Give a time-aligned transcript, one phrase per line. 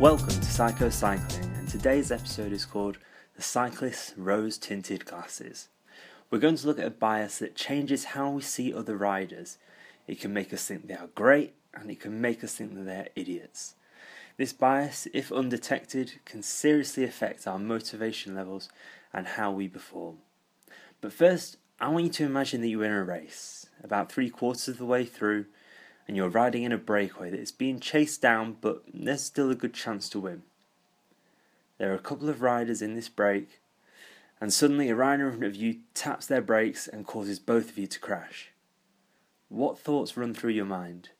[0.00, 2.98] Welcome to Psycho Cycling, and today's episode is called
[3.34, 5.70] The Cyclist's Rose Tinted Glasses.
[6.30, 9.58] We're going to look at a bias that changes how we see other riders.
[10.06, 12.84] It can make us think they are great, and it can make us think that
[12.84, 13.74] they're idiots.
[14.36, 18.68] This bias, if undetected, can seriously affect our motivation levels
[19.12, 20.18] and how we perform.
[21.00, 24.68] But first, I want you to imagine that you're in a race, about three quarters
[24.68, 25.46] of the way through,
[26.08, 29.54] and you're riding in a breakaway that is being chased down, but there's still a
[29.54, 30.42] good chance to win.
[31.76, 33.60] There are a couple of riders in this break,
[34.40, 37.78] and suddenly a rider in front of you taps their brakes and causes both of
[37.78, 38.50] you to crash.
[39.50, 41.10] What thoughts run through your mind?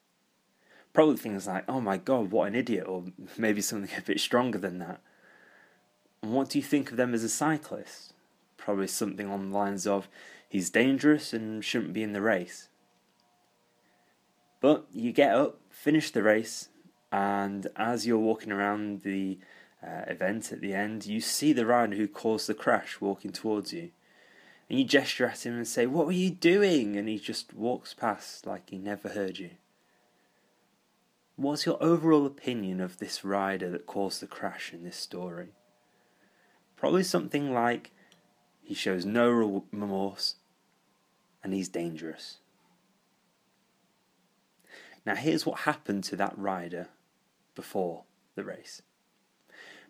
[0.94, 3.04] Probably things like, oh my god, what an idiot, or
[3.36, 5.00] maybe something a bit stronger than that.
[6.22, 8.14] And what do you think of them as a cyclist?
[8.56, 10.08] Probably something on the lines of,
[10.48, 12.67] he's dangerous and shouldn't be in the race.
[14.60, 16.68] But you get up, finish the race,
[17.12, 19.38] and as you're walking around the
[19.82, 23.72] uh, event at the end, you see the rider who caused the crash walking towards
[23.72, 23.90] you.
[24.68, 26.96] And you gesture at him and say, What were you doing?
[26.96, 29.50] And he just walks past like he never heard you.
[31.36, 35.50] What's your overall opinion of this rider that caused the crash in this story?
[36.76, 37.92] Probably something like
[38.60, 40.34] he shows no remorse
[41.42, 42.38] and he's dangerous.
[45.06, 46.88] Now, here's what happened to that rider
[47.54, 48.04] before
[48.34, 48.82] the race.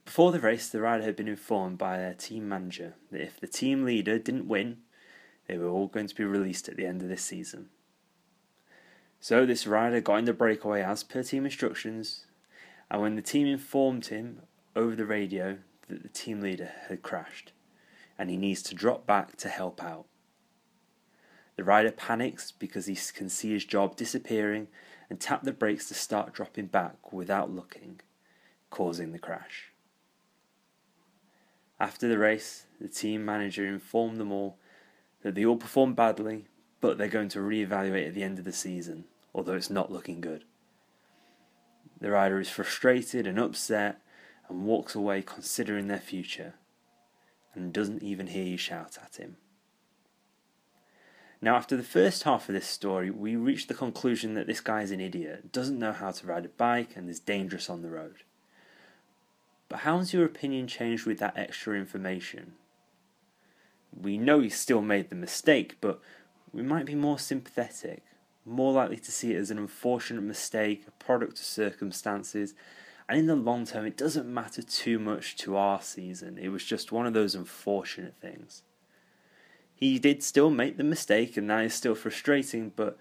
[0.04, 3.46] Before the race, the rider had been informed by their team manager that if the
[3.46, 4.78] team leader didn't win,
[5.46, 7.68] they were all going to be released at the end of this season.
[9.20, 12.26] So, this rider got in the breakaway as per team instructions,
[12.90, 14.42] and when the team informed him
[14.74, 17.52] over the radio that the team leader had crashed
[18.18, 20.06] and he needs to drop back to help out.
[21.56, 24.68] The rider panics because he can see his job disappearing
[25.10, 28.00] and tap the brakes to start dropping back without looking,
[28.70, 29.72] causing the crash.
[31.80, 34.58] After the race, the team manager informed them all
[35.22, 36.46] that they all performed badly,
[36.80, 39.04] but they're going to re-evaluate at the end of the season,
[39.34, 40.44] although it's not looking good.
[42.00, 44.00] The rider is frustrated and upset
[44.48, 46.54] and walks away considering their future
[47.54, 49.36] and doesn't even hear you shout at him.
[51.40, 54.82] Now, after the first half of this story, we reach the conclusion that this guy
[54.82, 57.90] is an idiot, doesn't know how to ride a bike, and is dangerous on the
[57.90, 58.24] road.
[59.68, 62.54] But how has your opinion changed with that extra information?
[63.94, 66.00] We know he still made the mistake, but
[66.52, 68.02] we might be more sympathetic,
[68.44, 72.54] more likely to see it as an unfortunate mistake, a product of circumstances,
[73.08, 76.36] and in the long term, it doesn't matter too much to our season.
[76.36, 78.62] It was just one of those unfortunate things.
[79.78, 82.98] He did still make the mistake, and that is still frustrating, but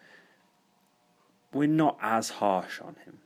[1.52, 3.18] we're not as harsh on him.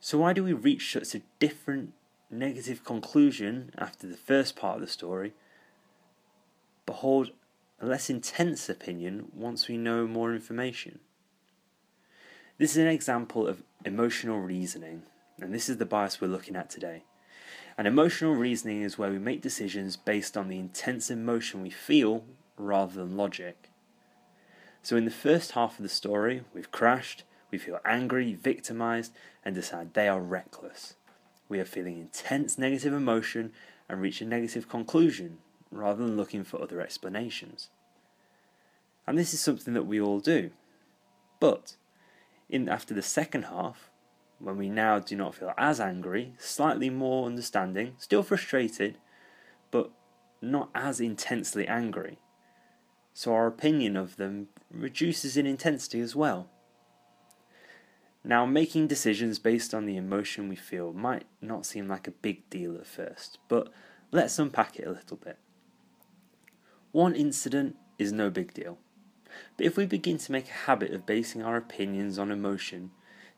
[0.00, 1.92] So, why do we reach such a different
[2.30, 5.34] negative conclusion after the first part of the story,
[6.86, 7.32] but hold
[7.78, 11.00] a less intense opinion once we know more information?
[12.56, 15.02] This is an example of emotional reasoning,
[15.38, 17.02] and this is the bias we're looking at today.
[17.80, 22.26] And emotional reasoning is where we make decisions based on the intense emotion we feel
[22.58, 23.70] rather than logic.
[24.82, 29.14] So, in the first half of the story, we've crashed, we feel angry, victimized,
[29.46, 30.96] and decide they are reckless.
[31.48, 33.50] We are feeling intense negative emotion
[33.88, 35.38] and reach a negative conclusion
[35.70, 37.70] rather than looking for other explanations.
[39.06, 40.50] And this is something that we all do.
[41.40, 41.76] But
[42.50, 43.89] in after the second half,
[44.40, 48.98] when we now do not feel as angry, slightly more understanding, still frustrated,
[49.70, 49.90] but
[50.40, 52.18] not as intensely angry.
[53.12, 56.48] So our opinion of them reduces in intensity as well.
[58.24, 62.48] Now, making decisions based on the emotion we feel might not seem like a big
[62.50, 63.72] deal at first, but
[64.10, 65.38] let's unpack it a little bit.
[66.92, 68.78] One incident is no big deal,
[69.56, 72.90] but if we begin to make a habit of basing our opinions on emotion,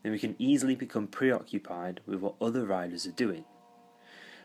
[0.03, 3.45] then we can easily become preoccupied with what other riders are doing.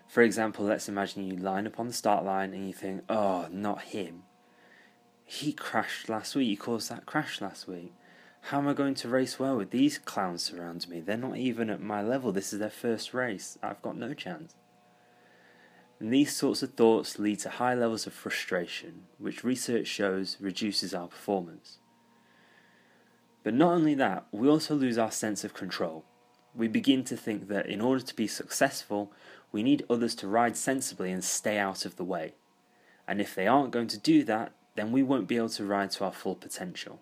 [0.08, 3.48] For example, let's imagine you line up on the start line and you think, oh,
[3.52, 4.24] not him.
[5.26, 7.94] He crashed last week, he caused that crash last week.
[8.42, 11.02] How am I going to race well with these clowns surrounding me?
[11.02, 12.32] They're not even at my level.
[12.32, 13.58] This is their first race.
[13.62, 14.56] I've got no chance.
[16.00, 20.94] And these sorts of thoughts lead to high levels of frustration, which research shows reduces
[20.94, 21.80] our performance.
[23.48, 26.04] But not only that, we also lose our sense of control.
[26.54, 29.14] We begin to think that in order to be successful,
[29.54, 32.34] we need others to ride sensibly and stay out of the way.
[33.08, 35.92] And if they aren't going to do that, then we won't be able to ride
[35.92, 37.00] to our full potential.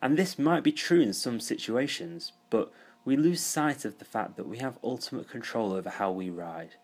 [0.00, 2.72] And this might be true in some situations, but
[3.04, 6.76] we lose sight of the fact that we have ultimate control over how we ride.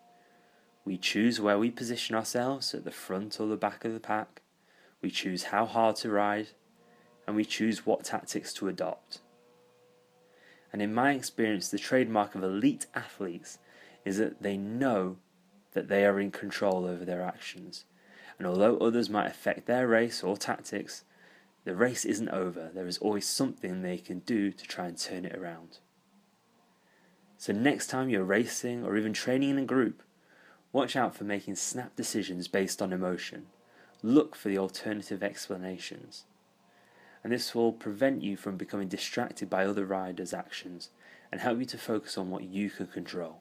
[0.85, 4.43] We choose where we position ourselves at the front or the back of the pack,
[5.01, 6.49] we choose how hard to ride,
[7.27, 9.21] and we choose what tactics to adopt.
[10.73, 13.59] And in my experience, the trademark of elite athletes
[14.05, 15.17] is that they know
[15.73, 17.85] that they are in control over their actions.
[18.39, 21.05] And although others might affect their race or tactics,
[21.65, 22.71] the race isn't over.
[22.73, 25.79] There is always something they can do to try and turn it around.
[27.39, 30.03] So, next time you're racing or even training in a group,
[30.73, 33.47] watch out for making snap decisions based on emotion.
[34.03, 36.25] Look for the alternative explanations.
[37.27, 40.91] And this will prevent you from becoming distracted by other riders' actions
[41.33, 43.41] and help you to focus on what you can control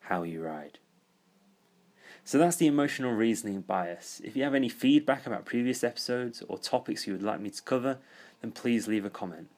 [0.00, 0.78] how you ride.
[2.24, 4.22] So that's the emotional reasoning bias.
[4.24, 7.60] If you have any feedback about previous episodes or topics you would like me to
[7.60, 7.98] cover,
[8.40, 9.48] then please leave a comment.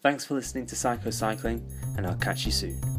[0.00, 2.91] Thanks for listening to Psycho Cycling, and I'll catch you soon.